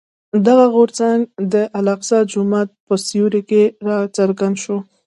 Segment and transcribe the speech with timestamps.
[0.47, 1.21] دغه غورځنګ
[1.53, 4.77] د الاقصی جومات په سیوري کې راڅرګند شو.